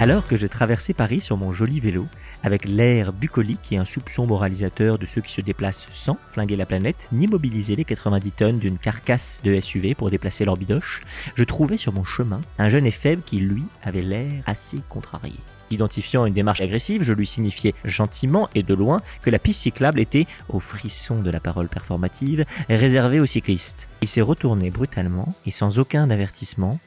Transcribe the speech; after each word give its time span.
Alors 0.00 0.26
que 0.26 0.36
je 0.36 0.46
traversais 0.46 0.94
Paris 0.94 1.20
sur 1.20 1.36
mon 1.36 1.52
joli 1.52 1.80
vélo, 1.80 2.06
avec 2.42 2.64
l'air 2.64 3.12
bucolique 3.12 3.72
et 3.72 3.76
un 3.76 3.84
soupçon 3.84 4.26
moralisateur 4.26 4.98
de 4.98 5.06
ceux 5.06 5.20
qui 5.20 5.32
se 5.32 5.40
déplacent 5.40 5.88
sans 5.92 6.18
flinguer 6.32 6.56
la 6.56 6.66
planète, 6.66 7.08
ni 7.12 7.26
mobiliser 7.26 7.76
les 7.76 7.84
90 7.84 8.32
tonnes 8.32 8.58
d'une 8.58 8.78
carcasse 8.78 9.40
de 9.42 9.58
SUV 9.58 9.94
pour 9.94 10.10
déplacer 10.10 10.44
leur 10.44 10.56
bidoche, 10.56 11.02
je 11.34 11.44
trouvais 11.44 11.76
sur 11.76 11.92
mon 11.92 12.04
chemin 12.04 12.40
un 12.58 12.68
jeune 12.68 12.86
et 12.86 12.90
faible 12.90 13.22
qui, 13.22 13.38
lui, 13.38 13.64
avait 13.82 14.02
l'air 14.02 14.42
assez 14.46 14.78
contrarié. 14.88 15.34
Identifiant 15.70 16.26
une 16.26 16.34
démarche 16.34 16.60
agressive, 16.60 17.02
je 17.02 17.12
lui 17.12 17.26
signifiais 17.26 17.74
gentiment 17.84 18.48
et 18.54 18.62
de 18.62 18.74
loin 18.74 19.02
que 19.22 19.30
la 19.30 19.38
piste 19.38 19.62
cyclable 19.62 20.00
était, 20.00 20.26
au 20.48 20.60
frisson 20.60 21.22
de 21.22 21.30
la 21.30 21.40
parole 21.40 21.68
performative, 21.68 22.44
réservée 22.68 23.20
aux 23.20 23.26
cyclistes. 23.26 23.88
Il 24.02 24.08
s'est 24.08 24.20
retourné 24.20 24.70
brutalement 24.70 25.34
et 25.44 25.50
sans 25.50 25.78
aucun 25.78 26.08
avertissement. 26.10 26.78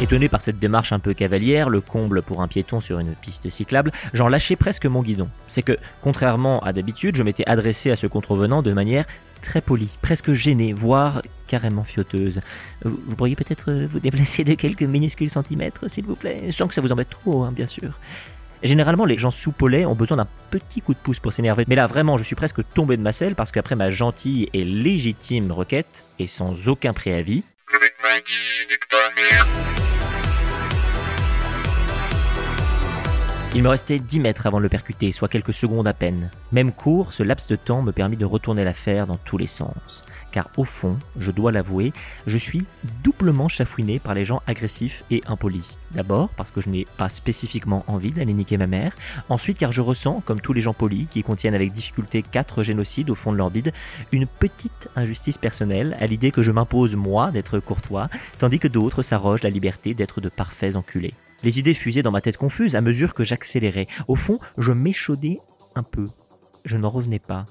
Étonné 0.00 0.30
par 0.30 0.40
cette 0.40 0.58
démarche 0.58 0.92
un 0.92 0.98
peu 0.98 1.12
cavalière, 1.12 1.68
le 1.68 1.82
comble 1.82 2.22
pour 2.22 2.40
un 2.40 2.48
piéton 2.48 2.80
sur 2.80 3.00
une 3.00 3.14
piste 3.14 3.50
cyclable, 3.50 3.92
j'en 4.14 4.28
lâchais 4.28 4.56
presque 4.56 4.86
mon 4.86 5.02
guidon. 5.02 5.28
C'est 5.46 5.60
que, 5.60 5.76
contrairement 6.00 6.60
à 6.60 6.72
d'habitude, 6.72 7.16
je 7.16 7.22
m'étais 7.22 7.46
adressé 7.46 7.90
à 7.90 7.96
ce 7.96 8.06
contrevenant 8.06 8.62
de 8.62 8.72
manière 8.72 9.04
très 9.40 9.60
polie, 9.60 9.96
presque 10.02 10.32
gênée, 10.32 10.72
voire 10.72 11.22
carrément 11.46 11.84
fioteuse. 11.84 12.40
Vous, 12.84 13.16
pourriez 13.16 13.36
peut-être 13.36 13.72
vous 13.72 14.00
déplacer 14.00 14.44
de 14.44 14.54
quelques 14.54 14.82
minuscules 14.82 15.30
centimètres, 15.30 15.90
s'il 15.90 16.04
vous 16.04 16.16
plaît, 16.16 16.52
sans 16.52 16.68
que 16.68 16.74
ça 16.74 16.80
vous 16.80 16.92
embête 16.92 17.10
trop, 17.10 17.42
hein, 17.42 17.52
bien 17.52 17.66
sûr. 17.66 17.98
Généralement, 18.62 19.06
les 19.06 19.16
gens 19.16 19.30
sous 19.30 19.54
ont 19.60 19.94
besoin 19.94 20.18
d'un 20.18 20.28
petit 20.50 20.82
coup 20.82 20.92
de 20.92 20.98
pouce 20.98 21.18
pour 21.18 21.32
s'énerver. 21.32 21.64
Mais 21.66 21.76
là, 21.76 21.86
vraiment, 21.86 22.18
je 22.18 22.24
suis 22.24 22.36
presque 22.36 22.60
tombé 22.74 22.96
de 22.96 23.02
ma 23.02 23.12
selle 23.12 23.34
parce 23.34 23.52
qu'après 23.52 23.74
ma 23.74 23.90
gentille 23.90 24.50
et 24.52 24.64
légitime 24.64 25.50
requête, 25.50 26.04
et 26.18 26.26
sans 26.26 26.68
aucun 26.68 26.92
préavis, 26.92 27.42
il 33.52 33.64
me 33.64 33.68
restait 33.68 33.98
10 33.98 34.20
mètres 34.20 34.46
avant 34.46 34.58
de 34.58 34.62
le 34.62 34.68
percuter, 34.68 35.10
soit 35.10 35.28
quelques 35.28 35.52
secondes 35.52 35.88
à 35.88 35.92
peine. 35.92 36.30
Même 36.52 36.70
court, 36.70 37.12
ce 37.12 37.24
laps 37.24 37.48
de 37.48 37.56
temps 37.56 37.82
me 37.82 37.90
permit 37.90 38.16
de 38.16 38.24
retourner 38.24 38.62
l'affaire 38.62 39.08
dans 39.08 39.16
tous 39.16 39.38
les 39.38 39.48
sens. 39.48 40.04
Car 40.30 40.48
au 40.56 40.62
fond, 40.62 40.96
je 41.18 41.32
dois 41.32 41.50
l'avouer, 41.50 41.92
je 42.28 42.38
suis 42.38 42.64
doublement 43.02 43.48
chafouiné 43.48 43.98
par 43.98 44.14
les 44.14 44.24
gens 44.24 44.40
agressifs 44.46 45.02
et 45.10 45.24
impolis. 45.26 45.78
D'abord 45.90 46.28
parce 46.36 46.52
que 46.52 46.60
je 46.60 46.68
n'ai 46.68 46.86
pas 46.96 47.08
spécifiquement 47.08 47.84
envie 47.88 48.12
d'aller 48.12 48.32
niquer 48.32 48.56
ma 48.56 48.68
mère. 48.68 48.92
Ensuite 49.28 49.58
car 49.58 49.72
je 49.72 49.80
ressens, 49.80 50.22
comme 50.24 50.40
tous 50.40 50.52
les 50.52 50.60
gens 50.60 50.74
polis 50.74 51.08
qui 51.10 51.24
contiennent 51.24 51.56
avec 51.56 51.72
difficulté 51.72 52.22
quatre 52.22 52.62
génocides 52.62 53.10
au 53.10 53.16
fond 53.16 53.32
de 53.32 53.36
leur 53.36 53.50
bide, 53.50 53.72
une 54.12 54.28
petite 54.28 54.88
injustice 54.94 55.38
personnelle 55.38 55.96
à 55.98 56.06
l'idée 56.06 56.30
que 56.30 56.44
je 56.44 56.52
m'impose 56.52 56.94
moi 56.94 57.32
d'être 57.32 57.58
courtois, 57.58 58.08
tandis 58.38 58.60
que 58.60 58.68
d'autres 58.68 59.02
s'arrogent 59.02 59.42
la 59.42 59.50
liberté 59.50 59.94
d'être 59.94 60.20
de 60.20 60.28
parfaits 60.28 60.76
enculés. 60.76 61.14
Les 61.42 61.58
idées 61.58 61.74
fusaient 61.74 62.02
dans 62.02 62.10
ma 62.10 62.20
tête 62.20 62.36
confuse 62.36 62.76
à 62.76 62.80
mesure 62.82 63.14
que 63.14 63.24
j'accélérais. 63.24 63.86
Au 64.08 64.16
fond, 64.16 64.38
je 64.58 64.72
m'échaudais 64.72 65.38
un 65.74 65.82
peu. 65.82 66.08
Je 66.64 66.76
n'en 66.76 66.90
revenais 66.90 67.18
pas. 67.18 67.46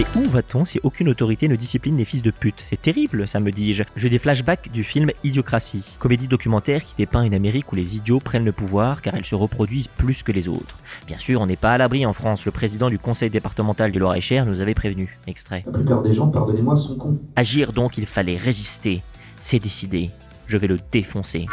Mais 0.00 0.06
où 0.16 0.26
va-t-on 0.30 0.64
si 0.64 0.80
aucune 0.82 1.10
autorité 1.10 1.46
ne 1.46 1.56
discipline 1.56 1.98
les 1.98 2.06
fils 2.06 2.22
de 2.22 2.30
pute? 2.30 2.64
C'est 2.66 2.80
terrible, 2.80 3.28
ça 3.28 3.38
me 3.38 3.50
dis-je. 3.50 3.82
J'ai 3.96 4.08
des 4.08 4.18
flashbacks 4.18 4.72
du 4.72 4.82
film 4.82 5.10
Idiocratie, 5.24 5.84
comédie 5.98 6.26
documentaire 6.26 6.82
qui 6.82 6.94
dépeint 6.96 7.22
une 7.22 7.34
Amérique 7.34 7.70
où 7.70 7.76
les 7.76 7.96
idiots 7.96 8.18
prennent 8.18 8.46
le 8.46 8.52
pouvoir 8.52 9.02
car 9.02 9.14
elles 9.14 9.26
se 9.26 9.34
reproduisent 9.34 9.88
plus 9.88 10.22
que 10.22 10.32
les 10.32 10.48
autres. 10.48 10.78
Bien 11.06 11.18
sûr, 11.18 11.42
on 11.42 11.46
n'est 11.46 11.56
pas 11.56 11.72
à 11.72 11.76
l'abri 11.76 12.06
en 12.06 12.14
France. 12.14 12.46
Le 12.46 12.50
président 12.50 12.88
du 12.88 12.98
conseil 12.98 13.28
départemental 13.28 13.92
du 13.92 13.98
Loir-et-Cher 13.98 14.46
nous 14.46 14.62
avait 14.62 14.72
prévenu. 14.72 15.18
Extrait. 15.26 15.64
La 15.66 15.72
plupart 15.72 16.00
des 16.00 16.14
gens, 16.14 16.28
pardonnez-moi, 16.28 16.78
sont 16.78 16.96
cons. 16.96 17.18
Agir 17.36 17.72
donc, 17.72 17.98
il 17.98 18.06
fallait 18.06 18.38
résister. 18.38 19.02
C'est 19.42 19.58
décidé. 19.58 20.08
Je 20.46 20.56
vais 20.56 20.66
le 20.66 20.78
défoncer. 20.90 21.46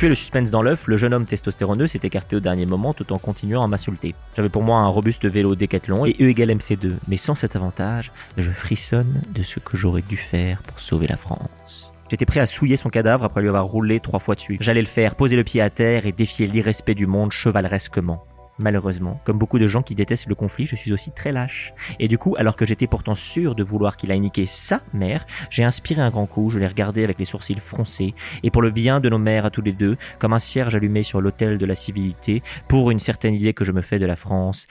Tuer 0.00 0.08
le 0.08 0.14
suspense 0.14 0.50
dans 0.50 0.62
l'œuf, 0.62 0.86
le 0.86 0.96
jeune 0.96 1.12
homme 1.12 1.26
testostéroneux 1.26 1.86
s'est 1.86 2.00
écarté 2.04 2.34
au 2.34 2.40
dernier 2.40 2.64
moment 2.64 2.94
tout 2.94 3.12
en 3.12 3.18
continuant 3.18 3.62
à 3.62 3.66
m'insulter. 3.66 4.14
J'avais 4.34 4.48
pour 4.48 4.62
moi 4.62 4.78
un 4.78 4.86
robuste 4.86 5.26
vélo 5.26 5.54
Décathlon 5.54 6.06
et 6.06 6.16
E 6.18 6.30
égale 6.30 6.52
MC2, 6.52 6.94
mais 7.06 7.18
sans 7.18 7.34
cet 7.34 7.54
avantage, 7.54 8.10
je 8.38 8.50
frissonne 8.50 9.20
de 9.34 9.42
ce 9.42 9.60
que 9.60 9.76
j'aurais 9.76 10.00
dû 10.00 10.16
faire 10.16 10.62
pour 10.62 10.80
sauver 10.80 11.06
la 11.06 11.18
France. 11.18 11.92
J'étais 12.10 12.24
prêt 12.24 12.40
à 12.40 12.46
souiller 12.46 12.78
son 12.78 12.88
cadavre 12.88 13.24
après 13.24 13.42
lui 13.42 13.50
avoir 13.50 13.66
roulé 13.66 14.00
trois 14.00 14.20
fois 14.20 14.36
dessus. 14.36 14.56
J'allais 14.58 14.80
le 14.80 14.86
faire, 14.86 15.16
poser 15.16 15.36
le 15.36 15.44
pied 15.44 15.60
à 15.60 15.68
terre 15.68 16.06
et 16.06 16.12
défier 16.12 16.46
l'irrespect 16.46 16.94
du 16.94 17.06
monde 17.06 17.32
chevaleresquement. 17.32 18.24
Malheureusement, 18.60 19.18
comme 19.24 19.38
beaucoup 19.38 19.58
de 19.58 19.66
gens 19.66 19.80
qui 19.80 19.94
détestent 19.94 20.28
le 20.28 20.34
conflit, 20.34 20.66
je 20.66 20.76
suis 20.76 20.92
aussi 20.92 21.12
très 21.12 21.32
lâche. 21.32 21.72
Et 21.98 22.08
du 22.08 22.18
coup, 22.18 22.36
alors 22.36 22.56
que 22.56 22.66
j'étais 22.66 22.86
pourtant 22.86 23.14
sûr 23.14 23.54
de 23.54 23.64
vouloir 23.64 23.96
qu'il 23.96 24.12
aille 24.12 24.20
niquer 24.20 24.44
sa 24.44 24.82
mère, 24.92 25.24
j'ai 25.48 25.64
inspiré 25.64 26.02
un 26.02 26.10
grand 26.10 26.26
coup, 26.26 26.50
je 26.50 26.58
l'ai 26.58 26.66
regardé 26.66 27.02
avec 27.02 27.18
les 27.18 27.24
sourcils 27.24 27.58
froncés, 27.58 28.14
et 28.42 28.50
pour 28.50 28.60
le 28.60 28.70
bien 28.70 29.00
de 29.00 29.08
nos 29.08 29.18
mères 29.18 29.46
à 29.46 29.50
tous 29.50 29.62
les 29.62 29.72
deux, 29.72 29.96
comme 30.18 30.34
un 30.34 30.38
cierge 30.38 30.76
allumé 30.76 31.02
sur 31.02 31.22
l'autel 31.22 31.56
de 31.56 31.64
la 31.64 31.74
civilité, 31.74 32.42
pour 32.68 32.90
une 32.90 32.98
certaine 32.98 33.34
idée 33.34 33.54
que 33.54 33.64
je 33.64 33.72
me 33.72 33.80
fais 33.80 33.98
de 33.98 34.04
la 34.04 34.16
France, 34.16 34.66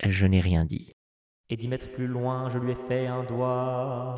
je 0.00 0.26
n'ai 0.28 0.40
rien 0.40 0.64
dit. 0.64 0.92
Et 1.50 1.56
dix 1.56 1.66
mètres 1.66 1.90
plus 1.90 2.06
loin, 2.06 2.48
je 2.48 2.58
lui 2.58 2.70
ai 2.70 2.76
fait 2.76 3.08
un 3.08 3.24
doigt. 3.24 4.14